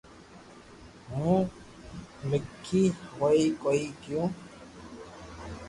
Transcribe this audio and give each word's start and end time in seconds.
ھون 1.09 1.41
آگي 2.33 2.81
ڪوئي 3.15 3.43
ڪوئي 3.61 3.83
ڪيو 4.01 4.23